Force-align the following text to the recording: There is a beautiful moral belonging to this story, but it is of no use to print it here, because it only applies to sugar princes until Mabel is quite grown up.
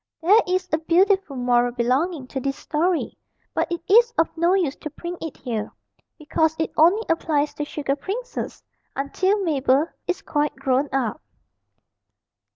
There 0.23 0.41
is 0.47 0.67
a 0.73 0.79
beautiful 0.79 1.35
moral 1.35 1.73
belonging 1.73 2.25
to 2.29 2.39
this 2.39 2.57
story, 2.57 3.19
but 3.53 3.71
it 3.71 3.81
is 3.87 4.11
of 4.17 4.35
no 4.35 4.55
use 4.55 4.75
to 4.77 4.89
print 4.89 5.19
it 5.21 5.37
here, 5.37 5.71
because 6.17 6.55
it 6.57 6.71
only 6.75 7.03
applies 7.07 7.53
to 7.53 7.65
sugar 7.65 7.95
princes 7.95 8.63
until 8.95 9.43
Mabel 9.43 9.85
is 10.07 10.23
quite 10.23 10.55
grown 10.55 10.89
up. 10.91 11.21